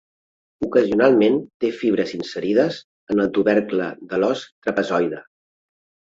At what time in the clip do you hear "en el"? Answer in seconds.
3.15-3.29